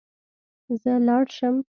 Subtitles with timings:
[0.81, 1.55] زه لاړ شم